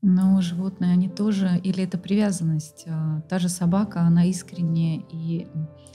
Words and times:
Но 0.00 0.40
животные, 0.40 0.92
они 0.92 1.08
тоже, 1.08 1.60
или 1.64 1.82
это 1.82 1.98
привязанность? 1.98 2.84
А, 2.86 3.20
Та 3.28 3.38
же 3.38 3.48
собака, 3.48 4.02
она 4.02 4.24
искренне 4.26 5.02
и 5.10 5.48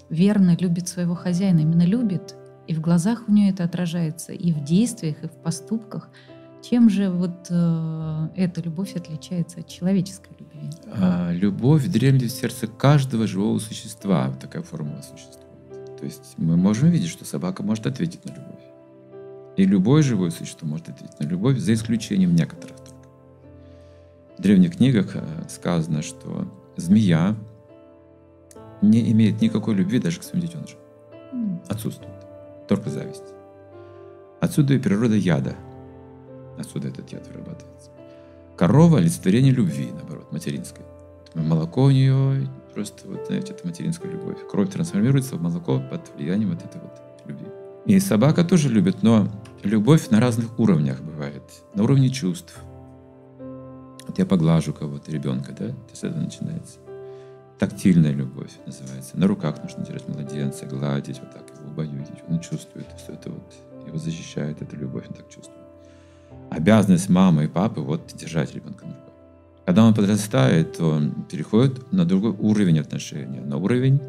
верно 0.09 0.57
любит 0.59 0.87
своего 0.87 1.15
хозяина. 1.15 1.59
Именно 1.59 1.85
любит, 1.85 2.35
и 2.67 2.73
в 2.75 2.81
глазах 2.81 3.23
у 3.27 3.31
нее 3.31 3.51
это 3.51 3.63
отражается, 3.63 4.33
и 4.33 4.51
в 4.51 4.63
действиях, 4.63 5.23
и 5.23 5.27
в 5.27 5.31
поступках. 5.31 6.09
Чем 6.61 6.89
же 6.89 7.09
вот 7.09 7.47
э, 7.49 8.29
эта 8.35 8.61
любовь 8.61 8.95
отличается 8.95 9.59
от 9.59 9.67
человеческой 9.67 10.31
любви? 10.39 10.69
А, 10.93 11.31
любовь 11.31 11.85
дремлет 11.87 12.31
в 12.31 12.35
сердце 12.35 12.67
каждого 12.67 13.27
живого 13.27 13.59
существа. 13.59 14.33
Такая 14.39 14.63
формула 14.63 15.01
существует. 15.01 15.97
То 15.99 16.05
есть 16.05 16.35
мы 16.37 16.55
можем 16.55 16.89
видеть, 16.89 17.09
что 17.09 17.25
собака 17.25 17.63
может 17.63 17.85
ответить 17.85 18.23
на 18.25 18.29
любовь. 18.29 18.63
И 19.57 19.65
любое 19.65 20.03
живое 20.03 20.31
существо 20.31 20.67
может 20.67 20.89
ответить 20.89 21.19
на 21.19 21.25
любовь, 21.25 21.57
за 21.57 21.73
исключением 21.73 22.33
некоторых 22.33 22.82
древних 24.43 24.77
книгах 24.77 25.15
э, 25.15 25.23
сказано, 25.49 26.01
что 26.01 26.47
змея 26.75 27.35
не 28.81 29.11
имеет 29.11 29.41
никакой 29.41 29.73
любви 29.75 29.99
даже 29.99 30.19
к 30.19 30.23
своим 30.23 30.45
детенышам. 30.45 30.79
Отсутствует. 31.67 32.13
Только 32.67 32.89
зависть. 32.89 33.23
Отсюда 34.39 34.73
и 34.73 34.79
природа 34.79 35.15
яда. 35.15 35.55
Отсюда 36.57 36.89
этот 36.89 37.11
яд 37.11 37.25
вырабатывается. 37.27 37.89
Корова– 38.57 38.97
олицетворение 38.99 39.53
любви, 39.53 39.89
наоборот, 39.91 40.31
материнской. 40.31 40.85
Молоко 41.33 41.83
у 41.83 41.89
нее 41.89 42.47
просто, 42.73 43.07
вот, 43.07 43.25
знаете, 43.27 43.53
это 43.53 43.65
материнская 43.65 44.11
любовь. 44.11 44.37
Кровь 44.51 44.69
трансформируется 44.69 45.35
в 45.35 45.41
молоко 45.41 45.81
под 45.89 46.11
влиянием 46.15 46.51
вот 46.51 46.63
этой 46.63 46.79
вот 46.81 47.01
любви. 47.25 47.47
И 47.85 47.99
собака 47.99 48.43
тоже 48.43 48.69
любит, 48.69 49.01
но 49.01 49.27
любовь 49.63 50.09
на 50.09 50.19
разных 50.19 50.59
уровнях 50.59 51.01
бывает. 51.01 51.43
На 51.73 51.83
уровне 51.83 52.09
чувств. 52.09 52.55
Вот 54.07 54.17
я 54.19 54.25
поглажу 54.25 54.73
кого-то, 54.73 55.11
ребенка, 55.11 55.53
да, 55.57 55.65
это 55.65 55.95
с 55.95 56.03
этого 56.03 56.21
начинается. 56.21 56.79
Тактильная 57.59 58.11
любовь 58.11 58.51
называется. 58.65 59.17
На 59.17 59.27
руках 59.27 59.61
нужно 59.63 59.85
держать 59.85 60.07
младенца, 60.09 60.65
гладить, 60.65 61.19
вот 61.19 61.31
так 61.31 61.43
его 61.57 61.69
убаюдить. 61.71 62.23
Он 62.27 62.39
чувствует 62.39 62.87
все 62.97 63.13
это 63.13 63.29
вот, 63.29 63.53
его 63.87 63.97
защищает 63.97 64.61
эта 64.61 64.75
любовь, 64.75 65.05
он 65.07 65.15
так 65.15 65.29
чувствует. 65.29 65.59
Обязанность 66.49 67.09
мамы 67.09 67.45
и 67.45 67.47
папы 67.47 67.81
вот 67.81 68.11
держать 68.13 68.53
ребенка 68.53 68.85
на 68.85 68.91
руках. 68.91 69.13
Когда 69.65 69.85
он 69.85 69.93
подрастает, 69.93 70.77
то 70.77 70.89
он 70.89 71.23
переходит 71.23 71.91
на 71.91 72.05
другой 72.05 72.31
уровень 72.31 72.79
отношения, 72.79 73.39
на 73.39 73.57
уровень 73.57 74.01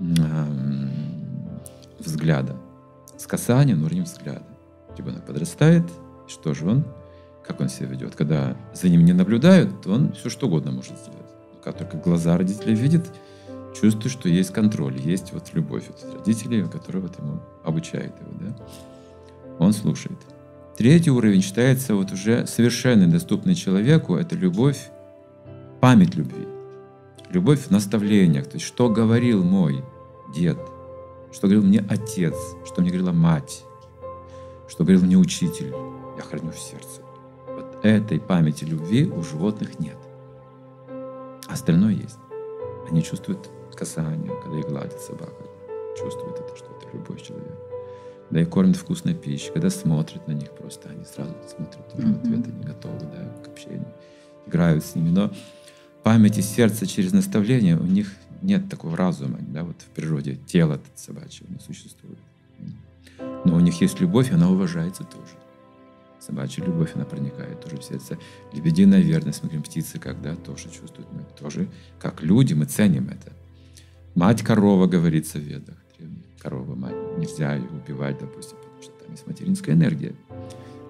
м, 0.00 0.90
взгляда. 1.98 2.56
С 3.16 3.26
касания 3.26 3.76
на 3.76 3.86
уровень 3.86 4.02
взгляда. 4.02 4.42
Ребенок 4.96 5.24
подрастает, 5.24 5.84
что 6.26 6.52
же 6.52 6.68
он? 6.68 6.84
Как 7.46 7.60
он 7.60 7.68
себя 7.68 7.88
ведет? 7.88 8.14
Когда 8.14 8.56
за 8.74 8.88
ним 8.88 9.04
не 9.04 9.12
наблюдают, 9.12 9.82
то 9.82 9.92
он 9.92 10.12
все 10.12 10.30
что 10.30 10.46
угодно 10.46 10.72
может 10.72 10.98
сделать. 10.98 11.18
Как 11.62 11.76
только 11.76 11.96
глаза 11.96 12.36
родителей 12.38 12.74
видят, 12.74 13.06
чувствует, 13.78 14.12
что 14.12 14.28
есть 14.28 14.52
контроль, 14.52 14.98
есть 14.98 15.32
вот 15.32 15.50
любовь 15.52 15.88
от 15.88 16.14
родителей, 16.14 16.66
которая 16.68 17.02
вот 17.02 17.18
ему 17.18 17.40
обучает 17.64 18.14
его, 18.20 18.30
да? 18.40 18.56
Он 19.58 19.72
слушает. 19.72 20.18
Третий 20.76 21.10
уровень 21.10 21.42
считается 21.42 21.94
вот 21.94 22.12
уже 22.12 22.46
совершенно 22.46 23.06
доступный 23.06 23.54
человеку. 23.54 24.16
Это 24.16 24.34
любовь, 24.34 24.90
память 25.80 26.14
любви. 26.14 26.46
Любовь 27.28 27.66
в 27.66 27.70
наставлениях. 27.70 28.46
То 28.46 28.54
есть, 28.54 28.66
что 28.66 28.88
говорил 28.88 29.44
мой 29.44 29.84
дед, 30.34 30.58
что 31.32 31.46
говорил 31.46 31.64
мне 31.64 31.84
отец, 31.88 32.34
что 32.64 32.80
мне 32.80 32.90
говорила 32.90 33.12
мать, 33.12 33.64
что 34.68 34.84
говорил 34.84 35.02
мне 35.02 35.16
учитель. 35.16 35.74
Я 36.16 36.22
храню 36.22 36.50
в 36.50 36.58
сердце. 36.58 37.02
Этой 37.82 38.20
памяти 38.20 38.64
любви 38.64 39.06
у 39.06 39.22
животных 39.22 39.78
нет. 39.80 39.96
Остальное 41.48 41.94
есть. 41.94 42.18
Они 42.90 43.02
чувствуют 43.02 43.50
касание, 43.74 44.32
когда 44.42 44.58
их 44.58 44.68
гладит 44.68 45.00
собака. 45.00 45.44
Чувствуют 45.98 46.38
это, 46.38 46.56
что 46.56 46.66
это 46.66 46.96
любовь 46.96 47.22
человека. 47.22 47.56
Когда 48.28 48.42
их 48.42 48.50
кормят 48.50 48.76
вкусной 48.76 49.14
пищей, 49.14 49.50
когда 49.52 49.70
смотрят 49.70 50.28
на 50.28 50.32
них 50.32 50.50
просто, 50.52 50.90
они 50.90 51.04
сразу 51.04 51.34
смотрят 51.48 51.94
уже 51.94 52.06
в 52.06 52.18
ответ, 52.18 52.46
они 52.46 52.62
готовы 52.62 53.00
да, 53.00 53.42
к 53.42 53.48
общению, 53.48 53.92
играют 54.46 54.84
с 54.84 54.94
ними. 54.94 55.08
Но 55.08 55.32
память 56.02 56.36
и 56.36 56.42
сердце 56.42 56.86
через 56.86 57.12
наставление, 57.12 57.76
у 57.76 57.84
них 57.84 58.12
нет 58.42 58.68
такого 58.68 58.96
разума, 58.96 59.38
да, 59.40 59.64
вот 59.64 59.76
в 59.80 59.88
природе 59.94 60.38
тело 60.46 60.78
собачье 60.94 61.46
не 61.48 61.58
существует. 61.58 62.18
Но 63.44 63.56
у 63.56 63.60
них 63.60 63.80
есть 63.80 64.00
любовь, 64.00 64.30
и 64.30 64.34
она 64.34 64.50
уважается 64.50 65.04
тоже. 65.04 65.39
Собачья 66.30 66.64
любовь, 66.64 66.92
она 66.94 67.04
проникает 67.04 67.60
тоже 67.60 67.76
в 67.76 67.82
сердце. 67.82 68.16
Лебединая 68.52 69.00
верность, 69.00 69.42
мы 69.42 69.48
говорим, 69.48 69.64
птицы, 69.64 69.98
когда 69.98 70.36
тоже 70.36 70.68
чувствуют, 70.70 71.08
мы 71.12 71.24
тоже, 71.36 71.66
как 71.98 72.22
люди, 72.22 72.54
мы 72.54 72.66
ценим 72.66 73.08
это. 73.08 73.32
Мать 74.14 74.42
корова, 74.42 74.86
говорится 74.86 75.38
в 75.38 75.42
ведах. 75.42 75.74
древних. 75.98 76.22
Корова, 76.38 76.76
мать, 76.76 76.94
нельзя 77.18 77.56
ее 77.56 77.68
убивать, 77.68 78.20
допустим, 78.20 78.58
потому 78.58 78.80
что 78.80 78.92
там 78.92 79.10
есть 79.10 79.26
материнская 79.26 79.74
энергия. 79.74 80.14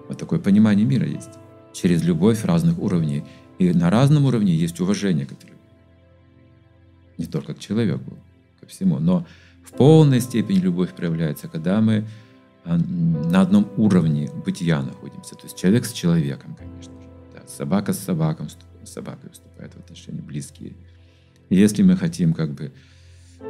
Вот 0.07 0.19
такое 0.19 0.37
понимание 0.37 0.85
мира 0.85 1.07
есть. 1.07 1.31
Через 1.73 2.03
любовь 2.03 2.45
разных 2.45 2.77
уровней. 2.77 3.23
И 3.57 3.73
на 3.73 3.89
разном 3.89 4.25
уровне 4.25 4.53
есть 4.53 4.79
уважение 4.79 5.25
к 5.25 5.31
этой 5.31 5.45
любви. 5.45 5.63
Не 7.17 7.25
только 7.25 7.55
к 7.55 7.59
человеку, 7.59 8.15
ко 8.59 8.67
всему. 8.67 8.99
Но 8.99 9.25
в 9.63 9.71
полной 9.71 10.21
степени 10.21 10.59
любовь 10.59 10.93
проявляется, 10.93 11.47
когда 11.47 11.81
мы 11.81 12.05
на 12.65 13.41
одном 13.41 13.67
уровне 13.77 14.29
бытия 14.45 14.81
находимся. 14.81 15.35
То 15.35 15.43
есть 15.43 15.57
человек 15.57 15.85
с 15.85 15.91
человеком, 15.91 16.55
конечно 16.55 16.93
же. 16.93 17.07
Да, 17.33 17.41
собака 17.47 17.93
с 17.93 17.99
собаком, 17.99 18.49
с 18.49 18.89
собакой 18.89 19.31
вступает 19.31 19.73
в 19.73 19.79
отношения 19.79 20.21
близкие. 20.21 20.75
И 21.49 21.55
если 21.55 21.83
мы 21.83 21.97
хотим 21.97 22.33
как 22.33 22.51
бы 22.51 22.71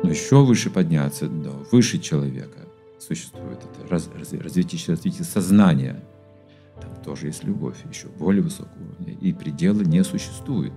ну, 0.04 0.10
еще 0.10 0.44
выше 0.44 0.70
подняться, 0.70 1.28
да, 1.28 1.52
выше 1.72 2.00
человека, 2.00 2.60
существует 3.00 3.60
это 3.60 3.88
раз, 3.90 4.10
раз- 4.16 4.34
развитие, 4.34 4.82
развитие 4.88 5.24
сознания. 5.24 6.04
Там 6.82 6.96
тоже 7.04 7.28
есть 7.28 7.44
любовь, 7.44 7.78
еще 7.90 8.08
более 8.08 8.42
высокого 8.42 8.82
уровня. 8.82 9.14
И 9.20 9.34
предела 9.34 9.82
не 9.82 10.04
существует. 10.04 10.74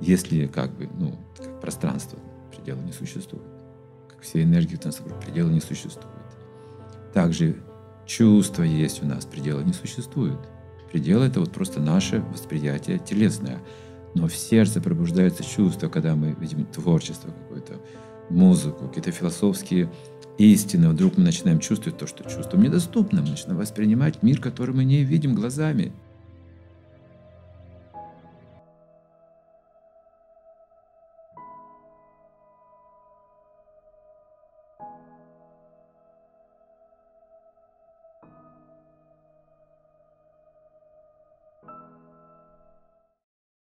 Если 0.00 0.46
как 0.46 0.76
бы, 0.76 0.88
ну, 0.98 1.18
как 1.36 1.60
пространство, 1.60 2.18
предела 2.54 2.80
не 2.82 2.92
существует. 2.92 3.46
Как 4.08 4.20
все 4.20 4.42
энергии 4.42 4.76
в 4.76 4.80
танце, 4.80 5.02
предела 5.24 5.48
не 5.48 5.60
существует. 5.60 6.15
Также 7.16 7.56
чувства 8.04 8.62
есть 8.62 9.02
у 9.02 9.06
нас, 9.06 9.24
предела 9.24 9.62
не 9.62 9.72
существует. 9.72 10.38
Предел— 10.92 11.22
это 11.22 11.40
вот 11.40 11.50
просто 11.50 11.80
наше 11.80 12.20
восприятие 12.20 12.98
телесное. 12.98 13.58
Но 14.14 14.28
в 14.28 14.36
сердце 14.36 14.82
пробуждаются 14.82 15.42
чувства, 15.42 15.88
когда 15.88 16.14
мы 16.14 16.36
видим 16.38 16.66
творчество 16.66 17.30
какое-то, 17.30 17.80
музыку, 18.28 18.88
какие-то 18.88 19.12
философские 19.12 19.90
истины. 20.36 20.90
Вдруг 20.90 21.16
мы 21.16 21.24
начинаем 21.24 21.58
чувствовать 21.58 21.98
то, 21.98 22.06
что 22.06 22.22
чувствам 22.24 22.62
недоступно. 22.62 23.22
Мы 23.22 23.30
начинаем 23.30 23.60
воспринимать 23.60 24.22
мир, 24.22 24.38
который 24.38 24.74
мы 24.74 24.84
не 24.84 25.02
видим 25.02 25.34
глазами— 25.34 25.94